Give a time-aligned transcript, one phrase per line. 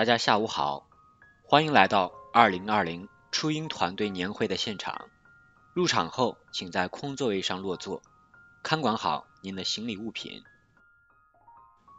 [0.00, 0.88] 大家下午好，
[1.42, 5.10] 欢迎来到2020初音团队年会的现场。
[5.74, 8.00] 入场后，请在空座位上落座，
[8.62, 10.42] 看管好您的行李物品。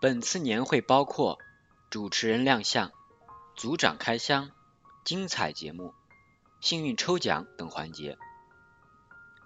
[0.01, 1.37] 本次年会包括
[1.91, 2.91] 主持人亮相、
[3.55, 4.49] 组长开箱、
[5.05, 5.93] 精彩节目、
[6.59, 8.17] 幸运抽奖等环节。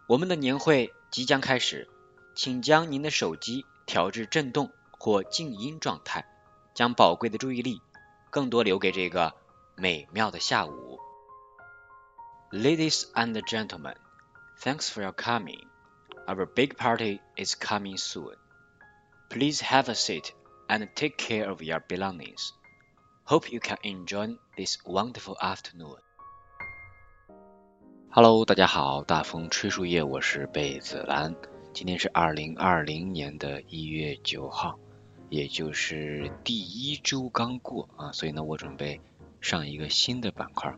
[0.08, 1.90] 我们的年会即将开始，
[2.36, 6.26] 请将您的手机调至震动或静音状态，
[6.74, 7.82] 将宝贵的注意力
[8.35, 9.35] 更多留给这个
[9.77, 10.99] 美妙的下午。
[12.51, 13.97] Ladies and gentlemen,
[14.61, 15.67] thanks for your coming.
[16.27, 18.37] Our big party is coming soon.
[19.29, 20.33] Please have a seat
[20.69, 22.51] and take care of your belongings.
[23.25, 25.99] Hope you can enjoy this wonderful afternoon.
[28.11, 31.37] Hello，大家好，大风吹树叶，我是贝子兰。
[31.73, 34.77] 今天是二零二零年的一月九号，
[35.30, 39.02] 也就是第一周刚过啊，所以呢，我准备
[39.42, 40.74] 上一个新的板块，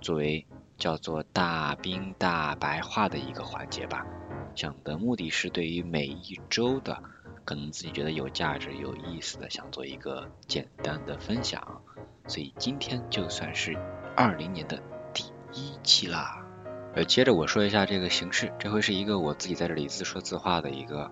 [0.00, 4.06] 作为叫做大兵大白话的一个环节吧。
[4.54, 7.02] 想的目的是对于每一周的
[7.44, 11.82] 可能自己觉得有价值、有意思的，想做一个简单的分享。
[12.26, 13.76] 所以今天就算是
[14.16, 14.80] 二零年的
[15.12, 16.46] 第一期啦。
[16.94, 21.10] 呃，接着我说一下这个形式，这回是一个我自己在这里自说自话的一个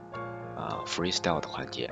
[0.56, 1.90] 呃 freestyle 的环节。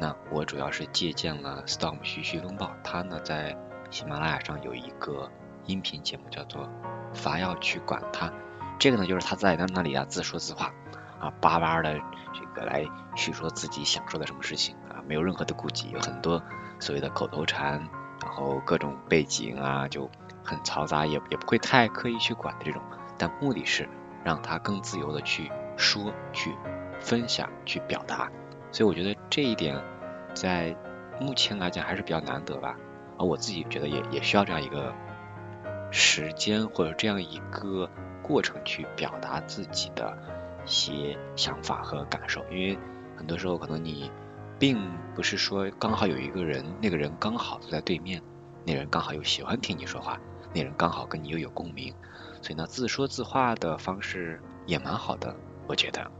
[0.00, 3.54] 那我主要是借鉴了 Storm 徐徐风暴，他呢在
[3.90, 5.30] 喜马拉雅上有一个
[5.66, 6.64] 音频节目叫做
[7.12, 8.28] 《伐要去管他》，
[8.78, 10.72] 这个呢就是他在那那里啊自说自话
[11.20, 12.00] 啊叭叭的
[12.32, 16.42] 这个来叙说自己想说的什么事情啊，没有任何的顾忌，有很多
[16.78, 17.86] 所谓的口头禅，
[18.22, 20.10] 然后各种背景啊就
[20.42, 22.80] 很嘈杂，也也不会太刻意去管的这种。
[23.18, 23.86] 但目的是
[24.24, 26.56] 让他更自由的去说、去
[27.00, 28.30] 分享、去表达，
[28.72, 29.80] 所以我觉得这一点
[30.34, 30.76] 在
[31.20, 32.76] 目前来讲还是比较难得吧。
[33.18, 34.94] 而我自己觉得也也需要这样一个
[35.90, 37.90] 时间或者这样一个
[38.22, 40.16] 过程去表达自己的
[40.64, 42.78] 一些想法和感受，因为
[43.16, 44.10] 很多时候可能你
[44.58, 44.78] 并
[45.14, 48.22] 不是说刚好有一个人，那个人刚好坐在对面，
[48.64, 50.18] 那人刚好又喜欢听你说话，
[50.54, 51.92] 那人刚好跟你又有共鸣。
[52.40, 55.36] 所以呢，自说自话的方式也蛮好的，
[55.66, 56.10] 我觉得。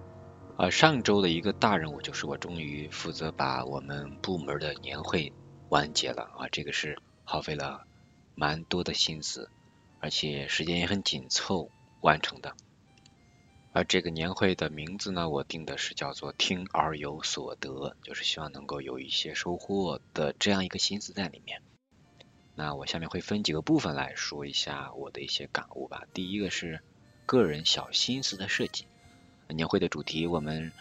[0.60, 5.32] 呃，上周的一个大任务就是我终于负责把我们部门的年会
[5.70, 7.86] 完结了啊，这个是耗费了
[8.34, 9.48] 蛮多的心思，
[10.00, 11.70] 而且时间也很紧凑
[12.02, 12.54] 完成的。
[13.72, 21.62] 而这个年会的名字呢，我定的是叫做“听而有所得”，就是希望能够有一些收获的这样一个心思在里面。
[22.54, 26.02] 那我下面会分几个部分来说一下我的一些感悟吧。
[26.12, 26.82] 第一个是
[27.24, 28.84] 个人小心思的设计。
[29.56, 30.72] 年会的主题我们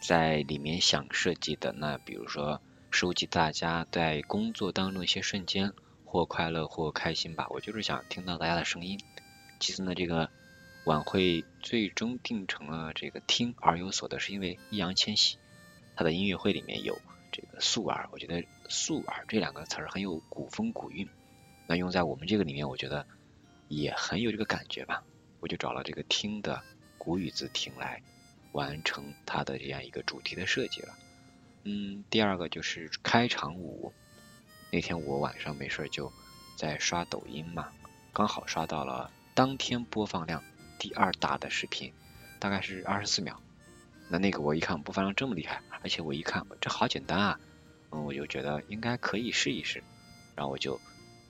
[0.00, 2.60] 在里面想设计的，那比如说
[2.90, 5.72] 收集大家在工作当中一些瞬间，
[6.04, 7.46] 或快乐或开心吧。
[7.50, 9.00] 我就是想听到大家的声音。
[9.60, 10.30] 其次呢，这个
[10.84, 15.38] 晚会最终定成了这个听而有所得，是因为易烊千玺
[15.96, 16.98] 他的音乐会里面有。
[17.36, 21.08] 这个素耳，我觉得素耳这两个词儿很有古风古韵，
[21.66, 23.04] 那用在我们这个里面，我觉得
[23.66, 25.02] 也很有这个感觉吧。
[25.40, 26.62] 我就找了这个听的
[27.04, 28.00] 古语自听来
[28.52, 30.94] 完成它的这样一个主题的设计了。
[31.64, 33.92] 嗯，第二个就是开场舞。
[34.70, 36.10] 那天我晚上没事就
[36.56, 37.68] 在刷抖音嘛，
[38.12, 40.42] 刚好刷到了当天播放量
[40.78, 41.92] 第二大的视频，
[42.38, 43.40] 大概是二十四秒。
[44.08, 47.40] 那那个我一看播放量这么厉害，而且我一看这好简单啊，
[47.90, 49.82] 嗯，我就觉得应该可以试一试，
[50.34, 50.80] 然后我就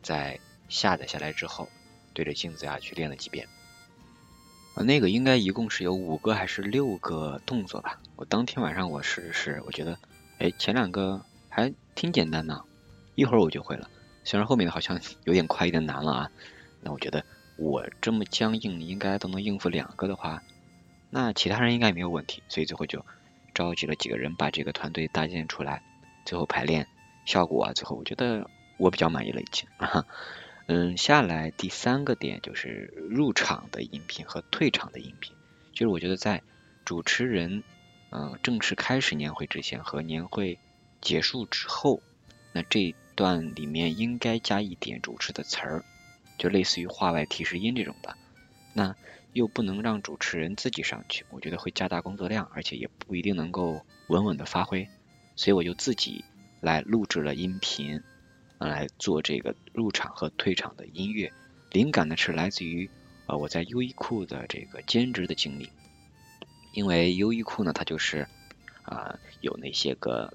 [0.02, 1.68] 在下载下来之后，
[2.12, 3.46] 对着镜子呀去练了几遍。
[4.74, 8.00] 啊，那个应该一共是有五个还是六个动作吧？
[8.16, 9.96] 我当天晚上我试试，我觉得，
[10.38, 12.60] 哎，前两个还挺简单的，
[13.14, 13.88] 一会儿我就会了。
[14.24, 16.30] 虽然后面的好像有点快，有点难了啊。
[16.80, 17.24] 那我觉得
[17.56, 20.42] 我这么僵硬，应该都能应付两个的话。
[21.08, 23.04] 那其他人应该也没有问题，所以最后就
[23.54, 25.80] 召集了几个人把这个团队搭建出来，
[26.24, 26.84] 最后排练
[27.24, 29.68] 效果啊，最后我觉得我比较满意了已经。
[30.66, 35.34] 嗯，下来第三个点就是入场的音频和退场的音频，
[35.72, 36.42] 就是我觉得在
[36.84, 37.62] 主持人
[38.10, 40.58] 嗯正式开始年会之前和年会
[41.02, 42.02] 结束之后，
[42.52, 45.84] 那这段里面应该加一点主持的词儿，
[46.38, 48.16] 就类似于话外提示音这种的。
[48.72, 48.96] 那
[49.34, 54.88] 又不能让主持人自己上去，我觉得会加大工作量，而且也不一定能够稳稳的发挥，
[55.36, 56.24] 所以我就自己
[56.60, 58.02] 来录制了音频，
[58.58, 61.32] 来做这个入场和退场的音乐。
[61.70, 62.88] 灵感呢是来自于
[63.26, 65.70] 呃我在优衣库的这个兼职的经历，
[66.72, 68.28] 因为优衣库呢它就是
[68.82, 70.32] 啊有那些个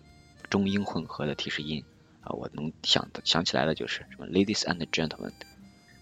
[0.50, 1.84] 中英混合的提示音，
[2.22, 5.32] 啊，我能想的想起来的就是什么，Ladies and gentlemen，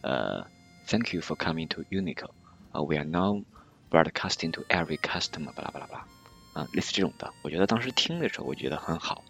[0.01, 0.47] 呃
[0.87, 2.31] ，Thank you for coming to Uniqlo，
[2.71, 3.43] 啊，We are now
[3.91, 6.07] broadcasting to every customer，巴拉巴拉巴
[6.53, 9.23] 拉，啊，类似这种的，我觉得当时听的时候，我觉得很好，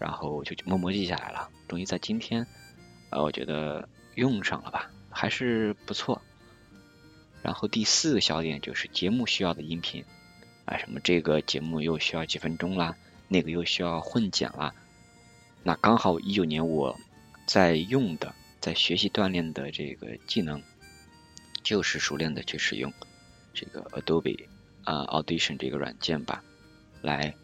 [0.00, 1.48] 然后就默默记下来了。
[1.68, 2.44] 终于在今天，
[3.10, 6.20] 啊，我觉得用上了吧，还是不错。
[7.42, 10.04] 然后第四个小点就是节目需要的音频，
[10.64, 12.96] 啊，什么这个节目又需要几分钟啦，
[13.28, 14.74] 那个又需要混剪啦。
[15.62, 16.98] 那刚好一九年我
[17.46, 20.62] 在用的，在学习锻炼的这个技能，
[21.62, 22.92] 就是熟练的去使用
[23.54, 24.46] 这个 Adobe
[24.84, 26.42] 啊 Audition 这个软件吧，
[27.02, 27.34] 来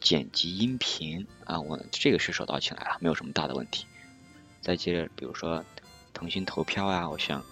[0.00, 3.86] 剪辑音频啊，我这个是手到擒来了，没有什么大的问题。
[4.60, 5.64] 再接着，比如说
[6.14, 7.44] 腾讯投票啊，我想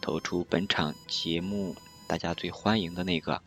[0.00, 1.76] 投出本场节目
[2.06, 3.40] 大家最欢迎的那个，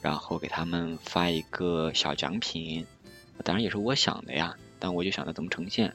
[0.00, 2.86] 然后给他们发一个小奖品，
[3.44, 4.56] 当然也是我想的呀。
[4.78, 5.94] 但我就想着怎么呈现，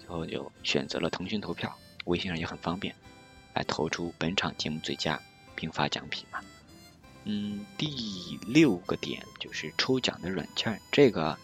[0.00, 2.94] 最后就选择了腾讯投票，微信上也很方便，
[3.52, 5.20] 来投出本场节目最佳，
[5.54, 6.40] 并发奖品嘛。
[7.24, 11.38] 嗯，第六个点就是抽奖的软件，这个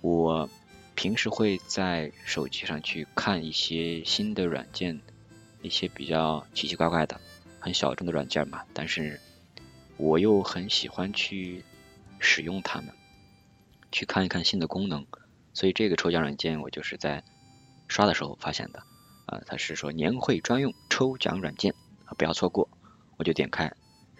[0.00, 0.48] 我
[0.94, 5.00] 平时会在手机上去看一些新的软件，
[5.60, 7.20] 一些比较奇奇怪怪的、
[7.60, 9.20] 很小众的软件嘛，但是
[9.98, 11.62] 我又很喜欢去
[12.18, 12.94] 使用它们，
[13.90, 15.06] 去看一看新的功能。
[15.52, 17.22] 所以这个抽奖软件我就是在
[17.86, 18.82] 刷的时候发现的，
[19.26, 21.74] 啊，它是说年会专用抽奖软件
[22.06, 22.66] 啊，不要错过。
[23.18, 23.70] 我就点开，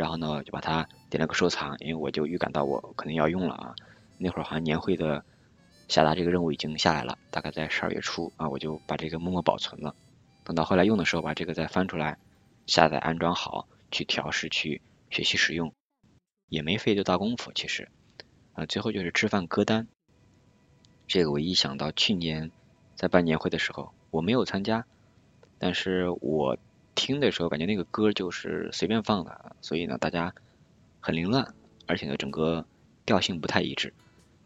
[0.03, 3.77] 然后呢就把它点了个收藏，因为我就预感到我可能要用了啊。
[4.19, 5.25] 那会儿好像年会的
[5.87, 9.95] 下达这个任务已经下来了，大概在十二月初啊，我就把这个默默保存了。
[10.43, 12.19] 等到后来用的时候，把这个再翻出来
[12.67, 15.73] 下载安装好，去调试去学习使用，
[16.49, 17.89] 也没费多大功夫其实。
[18.55, 19.87] 啊，最后就是吃饭歌单。
[21.07, 22.51] 这个我一想到去年
[22.97, 24.85] 在办年会的时候，我没有参加，
[25.61, 26.59] 但是我
[26.95, 30.35] 听的时候感觉那个歌就是随便放的，所以呢大家
[31.01, 31.55] 很凌乱，
[31.87, 32.65] 而且呢整个
[33.05, 33.93] 调性不太一致，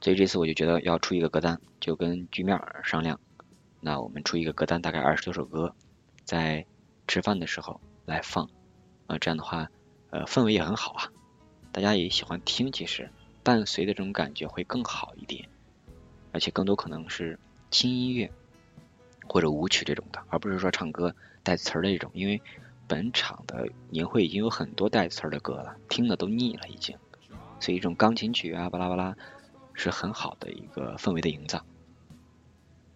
[0.00, 3.20] 所以这次我就觉得要出一个歌单，就跟局面商量，
[3.80, 5.74] 那我们出一个歌单，大概二十多首歌，
[6.24, 6.64] 在
[7.06, 8.48] 吃饭的时候来放，
[9.06, 9.68] 啊这样的话，
[10.10, 11.12] 呃氛围也很好啊，
[11.72, 13.10] 大家也喜欢听，其实
[13.42, 15.48] 伴随的这种感觉会更好一点。
[16.32, 17.38] 而且更多可能是
[17.70, 18.30] 轻音乐
[19.26, 21.16] 或者舞曲这种的，而不是说唱歌
[21.46, 22.10] 带词儿的一种。
[22.12, 22.42] 因为
[22.88, 26.98] 本场的年会已经有很多带词儿的歌了，听的都腻了已经。
[27.60, 29.16] 所以这种钢琴曲啊，巴拉巴拉
[29.72, 31.64] 是很好的一个氛围的营造。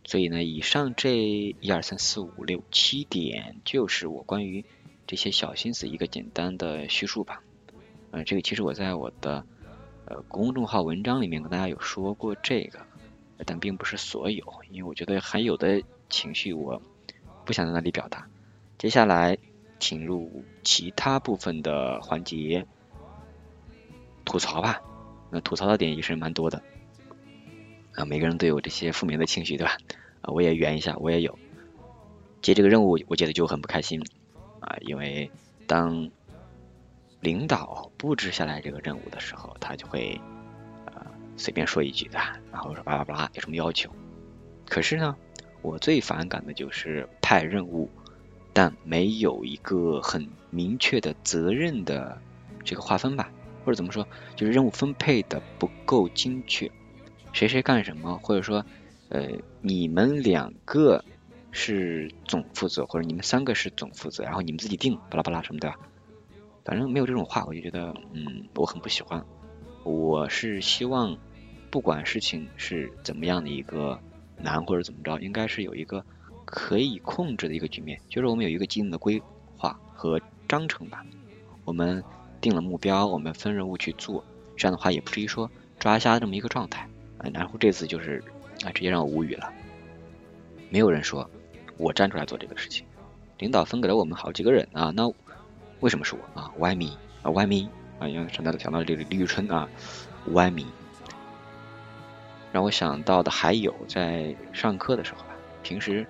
[0.04, 4.64] 所以呢，以上这一二三四五六七点，就是我关于
[5.06, 7.42] 这些小心思一个简单的叙述吧。
[8.10, 9.46] 嗯，这个其实我在我的
[10.06, 12.80] 呃公众号文章里面跟大家有说过这个。
[13.46, 16.82] 但并不是所有，因为我觉得还有的情绪我
[17.46, 18.28] 不想在那里表达。
[18.80, 19.36] 接下来
[19.78, 22.66] 请入其他部分的环节，
[24.24, 24.80] 吐槽吧。
[25.30, 26.62] 那吐槽的点也是蛮多的
[27.92, 29.76] 啊，每个人都有这些负面的情绪，对吧？
[30.22, 31.38] 啊，我也圆一下，我也有。
[32.40, 34.00] 接这个任务，我觉得就很不开心
[34.60, 35.30] 啊，因为
[35.66, 36.10] 当
[37.20, 40.18] 领导布置下来这个任务的时候，他就会。
[41.36, 42.18] 随便说一句的，
[42.50, 43.90] 然后说巴拉巴拉有什么要求？
[44.66, 45.14] 可是呢，
[45.60, 47.90] 我最反感的就是派任务，
[48.52, 52.20] 但没有一个很明确的责任的
[52.64, 53.30] 这个划分吧，
[53.64, 56.70] 或者怎么说，就是任务分配的不够精确，
[57.32, 58.64] 谁谁干什么，或者说，
[59.08, 59.28] 呃，
[59.60, 61.04] 你们两个
[61.50, 65.74] 是总负责，或者你们三个是总负责，然后你们自己定巴拉巴拉什么的，
[66.64, 69.24] 反正没有这种话，我就觉得，嗯，我很不喜欢。
[69.84, 71.16] 我是希望。
[71.72, 73.96] 不管事情是怎么样的一个
[74.36, 76.04] 难或者怎么着，应该是有一个
[76.50, 79.22] 可以控制的一个局面，就是我们有一个既定的规
[79.56, 81.06] 划和章程吧。
[81.64, 82.02] 我们
[82.40, 84.24] 定了目标，我们分任务去做，
[84.56, 86.88] 这样的话也不至于说抓瞎这么一个状态。
[87.32, 88.22] 然后这次就是
[88.64, 89.52] 啊，直接让我无语了。
[90.70, 91.28] 没有人说
[91.76, 92.84] 我站出来做这个事情，
[93.38, 95.06] 领导分给了我们好几个人啊，那
[95.80, 98.08] 为什么是我啊？Why me 啊？Why me 啊？
[98.08, 99.68] 因为想到想到这个李宇春啊
[100.26, 100.64] ，Why me？
[102.52, 106.06] 让我想到的还有在上课的时候吧，平时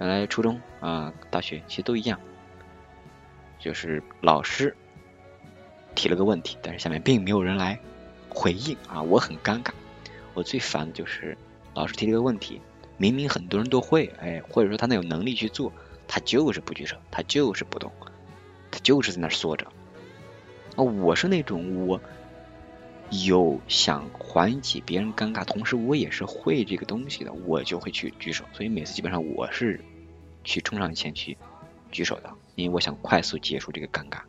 [0.00, 2.18] 原来初中啊、大学其实都一样，
[3.58, 4.76] 就是老师
[5.94, 7.78] 提了个问题，但是下面并没有人来
[8.28, 9.70] 回应啊，我很尴尬。
[10.34, 11.38] 我最烦的就是
[11.74, 12.60] 老师提了个问题，
[12.96, 15.72] 明明很多人都会，哎，或者说他能有能力去做，
[16.08, 17.90] 他就是不举手，他就是不动，
[18.70, 19.64] 他就是在那儿缩着。
[20.76, 22.00] 啊，我是那种我
[23.10, 28.44] 有想缓解别人尴尬，同时我也是会这个东西的，我就会去举手。
[28.52, 29.80] 所以每次基本上我是
[30.42, 31.36] 去冲上前去
[31.92, 34.20] 举手的，因为我想快速结束这个尴尬。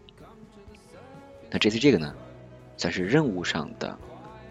[1.49, 2.13] 那这次这个呢，
[2.77, 3.97] 算是任务上的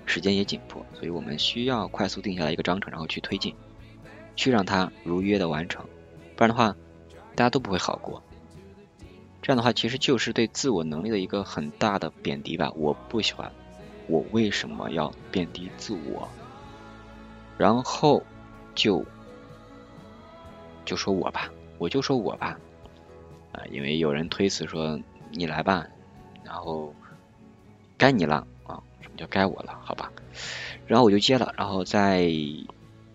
[0.07, 3.55] 时间也紧迫，所以我们需要快速定下来一个章程，然后去推进，
[4.37, 5.85] 去让它如约的完成，
[6.35, 6.75] 不然的话
[7.35, 8.23] 大家都不会好过。
[9.43, 13.53] 这样的话其实就是对自我能力的一个很大的贬低吧，我不喜欢。
[14.07, 16.29] 我为什么要贬低自我？
[17.57, 18.23] 然后
[18.75, 19.05] 就
[20.85, 22.59] 就说我吧，我就说我吧，
[23.53, 25.87] 啊，因为有人推辞说你来吧，
[26.43, 26.95] 然后
[27.97, 28.47] 该你了。
[28.67, 29.79] 啊，什么叫该我了？
[29.83, 30.11] 好吧，
[30.87, 32.27] 然后我就接了，然后在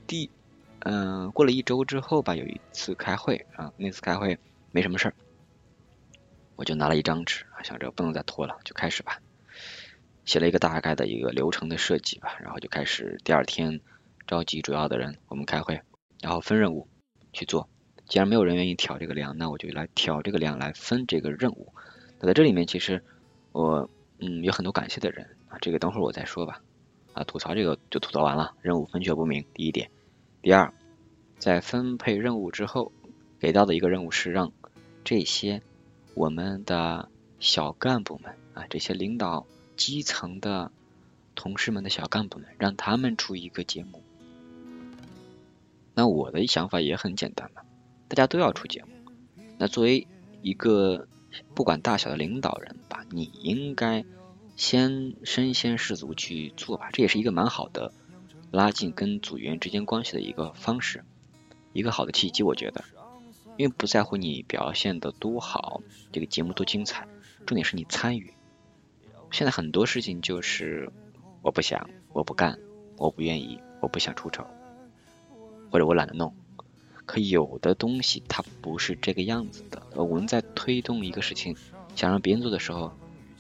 [0.08, 0.30] 第
[0.80, 3.46] 嗯过了一周之后吧，有一次开会。
[3.56, 4.40] 啊，那次开会
[4.72, 5.14] 没什么事儿，
[6.56, 9.20] 我就拿了一张纸啊，想着不能再拖了，就开始吧。
[10.30, 13.82] 写了一个大概的一个流程的设计吧，然后就开始第二天
[14.28, 15.82] 召集主要的人，我们开会，
[16.22, 16.88] 然后分任务
[17.34, 17.68] 去做。
[18.08, 21.74] 既然没有人愿意挑这个量，那我就来挑这个量来分这个任务。
[22.20, 23.04] 那在这里面，其实
[23.54, 26.62] 我嗯有很多感谢的人啊，这个等会儿我再说吧。
[27.14, 29.90] 啊，吐槽这个就吐槽完了，任务分确不明，第一点。
[30.44, 30.72] 第二，
[31.40, 32.92] 在分配任务之后，
[33.40, 34.52] 给到的一个任务是让
[35.04, 35.64] 这些
[36.14, 37.10] 我们的
[37.40, 39.48] 小干部们啊，这些领导。
[39.80, 40.74] 基层的
[41.36, 44.04] 同事们的小干部们，让他们出一个节目。
[45.96, 47.62] 那我的想法也很简单嘛，
[48.10, 48.90] 大家都要出节目。
[49.58, 50.06] 那作为
[50.42, 51.08] 一个
[51.56, 54.04] 不管大小的领导人吧，你应该
[54.58, 57.94] 先身先士卒去做吧，这也是一个蛮好的
[58.52, 61.06] 拉近跟组员之间关系的一个方式，
[61.72, 62.84] 一个好的契机，我觉得。
[63.56, 65.82] 因为不在乎你表现的多好，
[66.12, 67.08] 这个节目多精彩，
[67.46, 68.34] 重点是你参与。
[69.32, 70.92] 现在很多事情就是
[71.42, 72.60] 我不想，我不干，
[72.98, 74.46] 我不愿意，我不想出丑，
[75.72, 76.36] 或者我懒得弄。
[77.06, 79.82] 可有的东西它不是这个样子的。
[79.96, 81.56] 我们在推动一个事情，
[81.96, 82.92] 想让别人做的时候，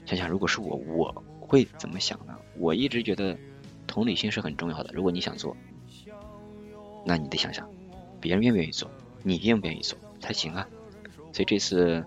[0.05, 2.37] 想想如果是我，我会怎么想呢？
[2.57, 3.37] 我一直觉得
[3.85, 4.91] 同理心是很重要的。
[4.93, 5.57] 如果你想做，
[7.05, 7.69] 那你得想想
[8.21, 8.89] 别人愿不愿意做，
[9.23, 10.67] 你愿不愿意做才行啊。
[11.33, 12.05] 所以这次。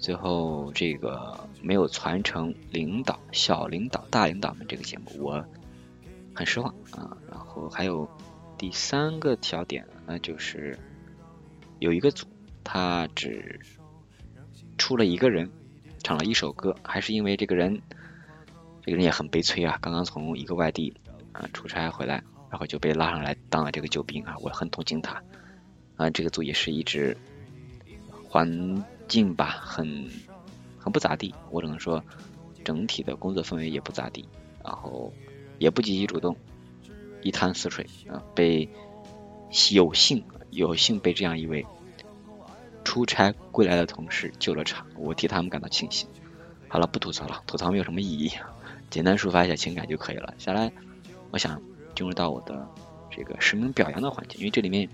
[0.00, 5.44] 最后这个没有传承领导、小领导、大领导们这个节目，我
[6.34, 7.18] 很失望啊。
[7.30, 8.08] 然后还有
[8.56, 10.78] 第三个小点，那就是
[11.80, 12.26] 有一个组
[12.64, 13.60] 他只
[14.78, 15.50] 出了一个人，
[16.02, 17.82] 唱了一首歌，还是因为这个人，
[18.82, 20.94] 这个人也很悲催啊，刚刚从一个外地
[21.32, 25.22] 啊出差回来，然后就被拉上来当了这个救兵啊，我很同情他
[25.96, 26.08] 啊。
[26.08, 27.14] 这个组也是一直
[28.30, 28.82] 还。
[29.10, 30.08] 近吧，很
[30.78, 32.02] 很不咋地，我只能说
[32.64, 34.26] 整体的工作氛围也不咋地，
[34.64, 35.12] 然后
[35.58, 36.36] 也不积极主动，
[37.20, 38.22] 一潭死水啊！
[38.36, 38.68] 被
[39.72, 41.66] 有幸有幸被这样一位
[42.84, 46.08] 出差归来的同事救了场，我替他们感到庆幸。
[46.68, 48.30] 好了，不吐槽了，吐槽没有什么意义，
[48.90, 50.32] 简单抒发一下情感就可以了。
[50.38, 50.72] 下来，
[51.32, 51.60] 我想
[51.96, 52.64] 进入到我的
[53.10, 54.88] 这个实名表扬的环节，因为这里面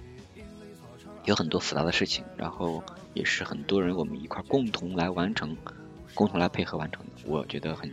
[1.26, 2.82] 有很多复杂的事情，然后。
[3.16, 5.56] 也是很多人我们一块共同来完成，
[6.12, 7.90] 共同来配合完成的，我觉得很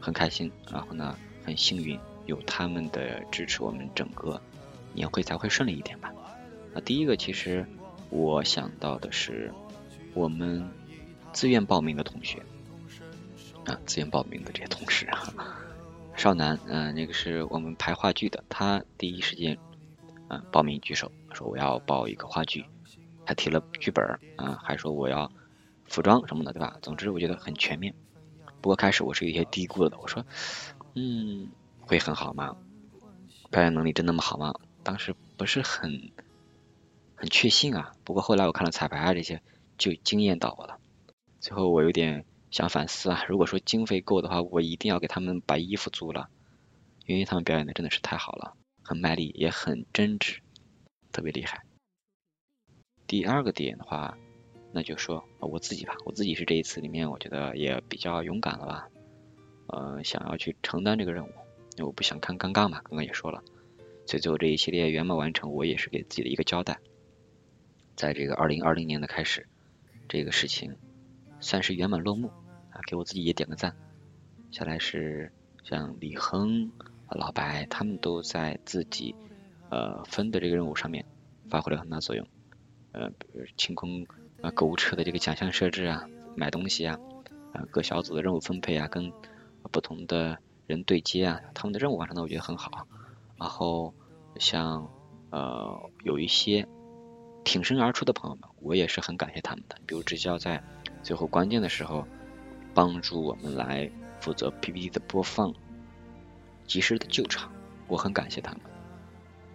[0.00, 4.40] 很开心，然后呢很幸运有他们的支持，我们整个
[4.92, 6.14] 年会才会顺利一点吧。
[6.76, 7.66] 啊第一个其实
[8.08, 9.52] 我想到的是
[10.14, 10.70] 我们
[11.32, 12.40] 自愿报名的同学
[13.64, 15.34] 啊，自愿报名的这些同事啊，
[16.14, 19.58] 少南，嗯，那个是我们排话剧的，他第一时间
[20.28, 22.64] 嗯报名举手说我要报一个话剧。
[23.28, 24.04] 还提了剧本
[24.36, 25.32] 啊，还说我要
[25.84, 26.78] 服装什么的，对吧？
[26.80, 27.92] 总之我觉得很全面。
[28.60, 30.24] 不过开始我是有些低估了的，我说，
[30.94, 31.48] 嗯，
[31.80, 32.56] 会很好吗？
[33.50, 34.54] 表演能力真那么好吗？
[34.84, 36.12] 当时不是很
[37.16, 37.92] 很确信啊。
[38.04, 39.42] 不过后来我看了彩排啊这些，
[39.76, 40.78] 就惊艳到我了。
[41.40, 46.28] 最后我有点想反思啊，如果说经费够的话，我一定要给他们把衣服租了，
[47.06, 50.38] 因为他们表演的真的是太好了，很卖力，也很真挚，
[51.16, 51.64] 特别厉害。
[53.06, 54.18] 第二个点的话，
[54.70, 58.90] 那就说我自己吧，我自己是这一次里面我觉得也比较勇敢了吧，
[59.68, 61.30] 呃，想要去承担这个任务，
[61.78, 63.42] 因为我不想看尴尬嘛，刚刚也说了，
[64.06, 66.78] 所以最后这一系列圆满完成，我也是给自己的一个交代，
[67.94, 69.48] 在这个二零二零年的开始，
[70.06, 70.76] 这个事情
[71.40, 72.28] 算是圆满落幕
[72.72, 73.74] 啊，给我自己也点个赞。
[74.50, 75.32] 下来是
[75.64, 76.70] 像李亨、
[77.08, 79.14] 老白他们都在自己
[79.70, 81.04] 呃分的这个任务上面
[81.48, 82.26] 发挥了很大作用。
[82.92, 84.06] 呃，比如清空
[84.40, 86.98] 啊购物车的这个奖项设置啊，买东西啊，
[87.52, 89.12] 啊各小组的任务分配啊，跟
[89.70, 92.86] 不同的人对接啊，他们的任务完成的我觉得很好。
[93.38, 93.92] 然后
[94.38, 94.90] 像
[95.30, 96.66] 呃有一些
[97.44, 99.76] 挺身而出的朋友们，我也是很感谢他们的。
[99.86, 100.62] 比如直教在
[101.02, 102.06] 最后关键的时候
[102.72, 105.52] 帮助我们来负责 PPT 的播放，
[106.66, 107.52] 及时的救场，
[107.88, 108.60] 我很感谢他们。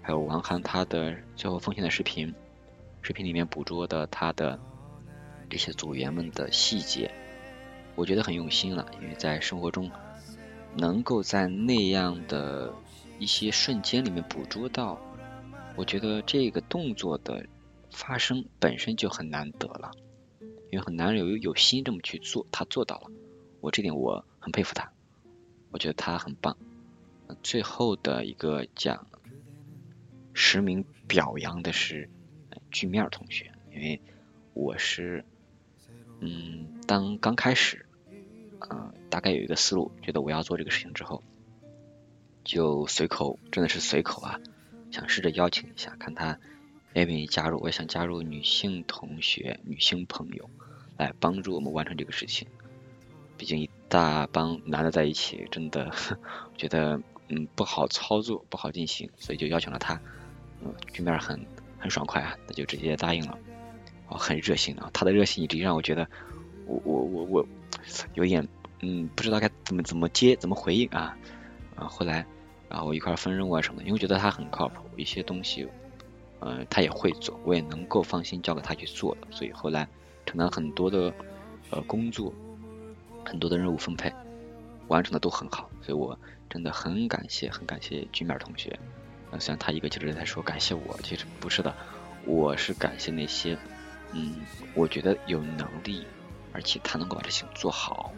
[0.01, 2.33] 还有王涵他的最后奉献的视频，
[3.01, 4.59] 视频里面捕捉的他的
[5.49, 7.11] 这些组员们的细节，
[7.95, 9.89] 我觉得很用心了，因为在生活中。
[10.73, 12.73] 能够在那样的
[13.19, 14.97] 一些瞬间里面捕捉到，
[15.75, 17.45] 我觉得这个动作的
[17.91, 19.91] 发生本身就很难得了，
[20.71, 23.11] 因为很难有有心这么去做，他做到了，
[23.59, 24.89] 我这点我很佩服他，
[25.71, 26.55] 我觉得他很棒。
[27.43, 29.05] 最后的一个奖
[30.33, 32.09] 实名表扬的是
[32.71, 34.01] 句面同学，因为
[34.53, 35.25] 我是
[36.19, 37.85] 嗯当刚开始。
[38.69, 41.23] 嗯，大概有一个思路，觉得我要做这个事情之后，
[42.43, 44.39] 就随口，真的是随口啊，
[44.91, 46.37] 想试着邀请一下，看他
[46.93, 47.59] 愿不愿意加入。
[47.59, 50.47] 我想加入女性同学、女性朋友，
[50.95, 52.47] 来帮助我们完成这个事情。
[53.35, 55.91] 毕竟一大帮男的在一起，真的
[56.55, 59.99] 觉得嗯不好操作，不好进行，所以就邀请了他。
[60.63, 61.43] 嗯，局面很
[61.79, 63.39] 很爽快啊，那就直接答应了。
[64.07, 66.07] 哦，很热心啊，他的热心以至于让我觉得，
[66.67, 67.47] 我我我我。
[68.13, 68.47] 有点
[68.81, 71.17] 嗯，不知道该怎么怎么接，怎么回应啊
[71.75, 71.87] 啊！
[71.87, 72.25] 后来
[72.69, 75.67] 然后一块分任务啊什么的，因为觉得他很靠谱，一些东西
[76.41, 79.87] 嗯他也会做，我也能够放心交给他去做的，所以后来
[80.25, 81.13] 承担很多的
[81.71, 82.31] 呃工作，
[83.25, 84.11] 很多的任务分配，
[84.89, 86.17] 完成的都很好，所以我
[86.51, 88.77] 真的很感谢，很感谢君面同学。
[89.39, 91.73] 虽然他一个劲儿在说感谢我，其实不是的，
[92.25, 93.57] 我是感谢那些
[94.11, 94.35] 嗯，
[94.75, 96.05] 我觉得有能力。
[96.53, 98.11] 而且他能够把事情做好，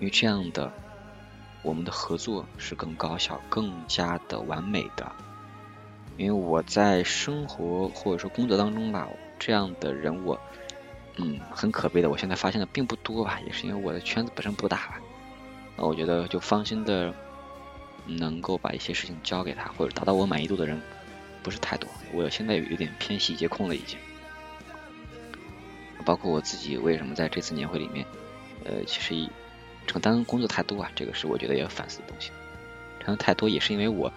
[0.00, 0.72] 因为这样的
[1.62, 5.12] 我们的合作是更高效、更加的完美的。
[6.16, 10.36] 因为我在生活或者说工作当中吧，这样的人我
[11.18, 15.00] 嗯很可悲的，我现在发现的并不多吧，也是因为我的圈子本身不大吧。
[15.76, 17.14] 那我觉得就放心的
[18.06, 20.80] 能够把一些事情交给他，或者达到我满意度的人
[21.42, 21.88] 不是太多。
[22.12, 23.98] 我现在有点偏细节控了已经。
[26.04, 28.06] 包括我自己，为什么在这次年会里面，
[28.64, 29.28] 呃，其实
[29.88, 32.30] 承担工作太多啊，这个是我觉得要反思的东西。
[33.00, 34.12] 承担太多也是因为我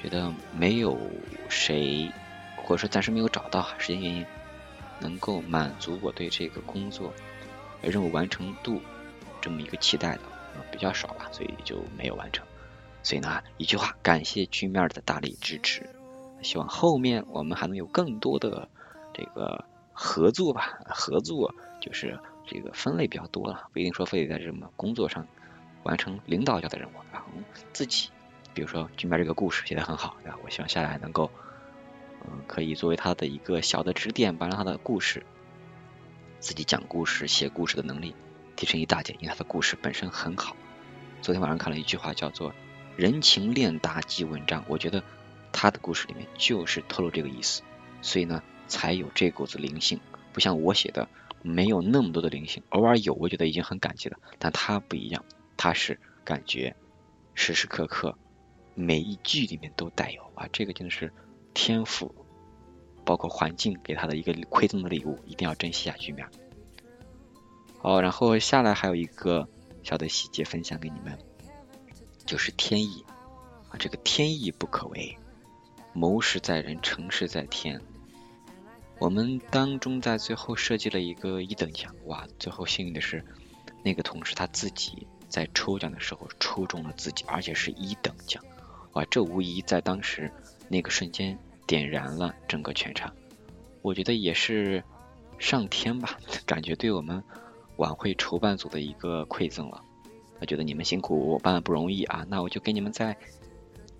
[0.00, 0.96] 觉得没有
[1.48, 2.08] 谁，
[2.56, 4.26] 或者说暂时没有找到时间原因，
[5.00, 7.12] 能够满足我对这个工作
[7.82, 8.80] 任务完成度
[9.40, 10.20] 这么一个期待的，
[10.70, 12.45] 比较少吧，所以就没有完成。
[13.06, 15.88] 所以呢，一句话，感谢局面的大力支持，
[16.42, 18.68] 希望后面我们还能有更多的
[19.14, 19.64] 这个。
[19.98, 25.26] 合作吧，合作就是这个分类比较多了，不一定说非得在什么工作上
[25.84, 27.28] 完成领导交的任务，然后
[27.72, 28.10] 自己，
[28.52, 30.36] 比如说军边这个故事写的很好，对吧？
[30.44, 31.30] 我希望下来能够，
[32.26, 35.24] 嗯，可以作为他的一个小的指点，把他的故事，
[36.40, 38.14] 自己讲故事、写故事的能力
[38.54, 40.54] 提升一大截，因为他的故事本身很好。
[41.22, 42.52] 昨天晚上看了一句话，叫做
[42.96, 45.02] “人情练达即文章”，我觉得
[45.52, 47.62] 他的故事里面就是透露这个意思，
[48.02, 48.42] 所以呢。
[48.68, 50.00] 才有这股子灵性，
[50.32, 51.08] 不像我写的
[51.40, 54.18] 没有那么多的灵性，偶尔有，我觉得已经很感激了。
[54.40, 55.24] 但他不一样，
[55.56, 56.74] 他是感觉
[57.36, 58.18] 时时刻刻
[58.74, 60.20] 每一句里面都带有。
[60.34, 61.12] 啊，这个真的是
[61.54, 62.12] 天赋，
[63.04, 66.28] 包括环境给他的一个馈赠的礼物，一定要珍惜下局面。
[67.78, 69.48] 好，然后下来还有一个
[69.84, 71.16] 小的细节分享给你们，
[72.26, 73.04] 就是天意
[73.70, 75.16] 啊，这个天意不可违，
[75.92, 77.80] 谋事在人，成事在天。
[78.98, 82.26] 我们当中在最后设计了一个一等奖，哇！
[82.38, 83.24] 最后幸运的是，
[83.82, 88.42] 那个同事他自己在抽奖的时候抽中了自己，而且是一等奖，
[88.94, 89.04] 哇！
[89.10, 90.32] 这无疑在当时
[90.68, 93.14] 那个瞬间点燃了整个全场。
[93.82, 94.82] 我觉得也是
[95.38, 97.22] 上天吧，感觉对我们
[97.76, 99.82] 晚会筹办组的一个馈赠了。
[100.38, 103.16] 他觉得你们辛苦我办不容易啊，那我就给你们再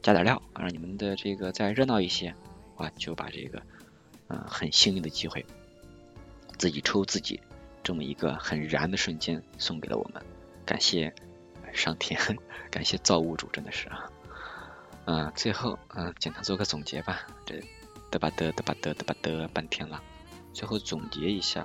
[0.02, 2.34] 加点料，让你们的这个再热闹一些，
[2.76, 2.90] 哇！
[2.96, 3.62] 就把这个。
[4.28, 5.46] 嗯，很幸运的机会，
[6.58, 7.40] 自己抽自己
[7.84, 10.20] 这么一个很燃的瞬间送给了我们，
[10.64, 11.14] 感谢
[11.72, 12.18] 上天，
[12.68, 14.10] 感谢造物主，真的是啊。
[15.04, 17.54] 嗯，最后嗯，简单做个总结吧，这
[18.10, 20.02] 嘚吧嘚嘚吧嘚嘚吧嘚半天了，
[20.52, 21.64] 最后总结一下：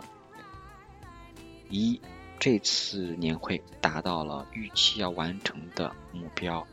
[1.68, 2.00] 一，
[2.42, 6.66] 这次年会达到了预期要完成的目标，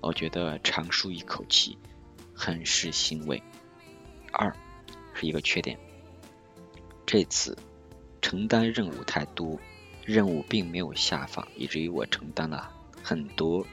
[0.00, 1.78] 我觉得长舒一口气，
[2.34, 3.40] 很是欣慰。
[4.32, 4.52] 二。
[5.14, 5.78] 是一个缺点。
[7.06, 7.56] 这次
[8.20, 9.56] 承担任务太多，
[10.04, 12.68] 任务并没有下放，以至于我承担了
[13.00, 13.64] 很多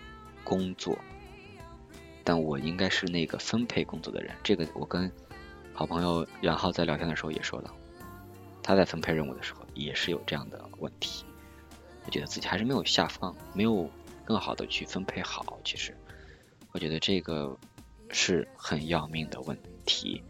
[0.43, 0.95] 工作，
[2.23, 4.36] 但我应该是那个分配工作的人。
[4.43, 5.12] 这个我跟
[5.73, 7.73] 好朋友杨浩在聊天的时候也说了，
[8.62, 11.25] 他在分配任务的时候也是有这样的问题，
[12.06, 13.90] 我觉得自己还是没有下放，没有
[14.26, 15.60] 更好的去分配好。
[15.64, 15.96] 其实，
[16.72, 17.58] 我觉得这个
[18.10, 20.24] 是很要命的问题。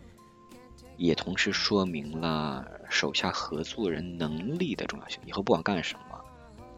[0.97, 5.19] 也同时说明了手下合作人能力的重要性。
[5.25, 6.23] 以后不管干什么，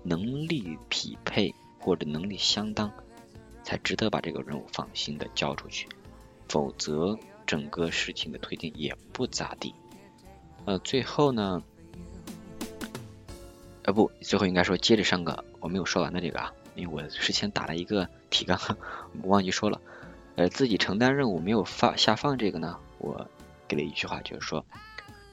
[0.02, 2.90] 能力匹配或者能力相当，
[3.64, 5.90] 才值得把这个任务放心的交出去。
[6.48, 9.74] 否则，整个事情的推进也不咋地。
[10.66, 11.62] 呃，最后呢，
[13.84, 18.60] 呃不，最后应该说接着上个我没有说完的这个啊，因为我事先打了一个提纲，
[19.24, 19.82] 忘记说了。
[20.36, 23.30] 呃，自己承担任务没有发下放这个呢，我。
[23.66, 24.66] 给了一句话，就是说，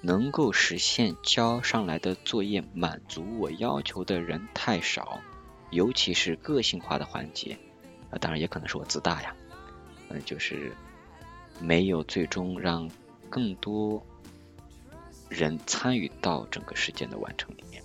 [0.01, 5.21] 能够实现交上来的作业满足我要求的人太少，
[5.71, 7.59] 尤其是个性化的环节，
[8.09, 9.35] 啊，当然也可能是我自大呀，
[10.09, 10.73] 嗯，就是
[11.61, 12.89] 没有最终让
[13.29, 14.07] 更多
[15.29, 17.83] 人参与到整个事件的完成里面，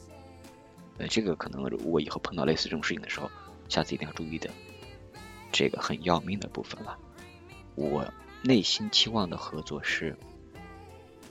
[0.98, 3.30] 呃，这个可能我以后碰到类似这种事情的时候，
[3.70, 4.50] 下次一定要注意的，
[5.52, 6.98] 这个很要命的部分了。
[7.76, 8.06] 我
[8.42, 10.16] 内心期望的合作是。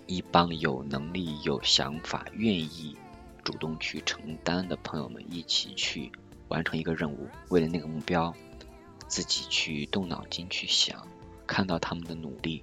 [0.06, 2.94] 一帮有能力、有想法、愿意
[3.42, 6.12] 主动去承担的朋友们一起去
[6.48, 8.34] 完成一个任务，为了那个目标，
[9.08, 11.08] 自己去动脑筋去想，
[11.46, 12.62] 看到他们的努力，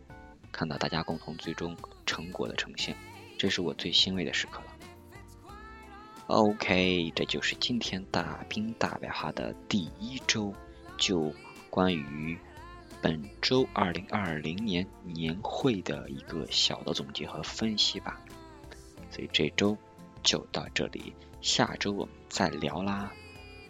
[0.52, 2.96] 看到大家共同最终成果的呈现，
[3.40, 4.71] 这是我最欣慰的时刻了。
[6.32, 10.54] OK，这就是今天大兵大白话的第一周，
[10.98, 11.34] 就
[11.70, 12.38] 关于。
[13.04, 18.22] 本周二零二零年年会的一个小的总结和分析吧，
[19.10, 19.76] 所以这周
[20.22, 23.12] 就到这里，下周我们再聊啦，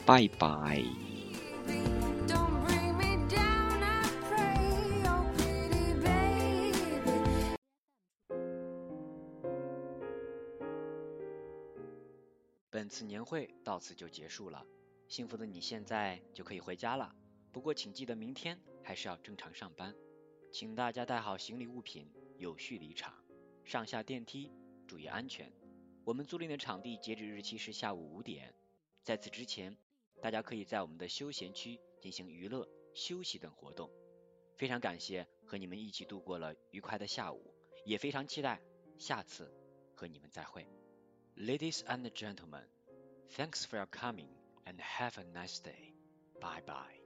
[0.05, 0.83] 拜拜。
[12.91, 14.67] 此年会到此就结束了，
[15.07, 17.15] 幸福的你现在就可以回家了。
[17.53, 19.95] 不过请记得明天还是要正常上班，
[20.51, 23.15] 请大家带好行李物品，有序离场，
[23.63, 24.51] 上下电梯
[24.85, 25.49] 注意安全。
[26.03, 28.53] 我们租赁的场地截止日期是下午五点，
[29.03, 29.77] 在此之前，
[30.21, 33.89] 大家可以在我们的休闲区进行娱乐、休息等活动。
[34.57, 37.53] 非常感谢和你们一起度过了愉快的下午，
[37.85, 38.61] 也非常期待
[38.97, 39.49] 下次
[39.95, 40.67] 和你们再会。
[41.37, 42.65] Ladies and gentlemen,
[43.35, 44.27] thanks for your coming
[44.65, 45.93] and have a nice day.
[46.39, 46.99] Bye bye.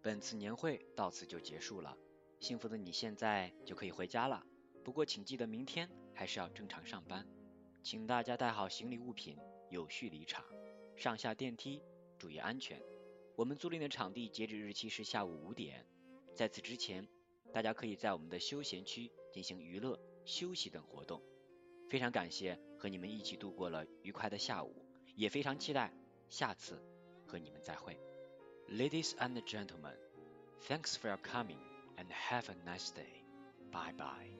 [0.00, 1.96] 本次年会到此就结束了，
[2.38, 4.44] 幸福的你现在就可以回家了。
[4.84, 7.26] 不过请记得明天还是要正常上班，
[7.82, 9.38] 请大家带好行李物品，
[9.70, 10.44] 有序离场，
[10.94, 11.82] 上下电梯
[12.18, 12.80] 注意安全。
[13.34, 15.86] 我们租赁的场地截止日期是下午五点，
[16.34, 17.08] 在此之前，
[17.54, 21.22] 大家可以在我们的休闲区进行娱乐、休息等活动。
[21.88, 25.92] 非常感谢和你们一起度过了愉快的下午，也非常期待
[26.28, 26.82] 下次
[27.24, 27.96] 和你们再会。
[28.68, 29.94] Ladies and gentlemen,
[30.66, 31.60] thanks for your coming
[31.96, 33.22] and have a nice day.
[33.70, 34.32] Bye bye.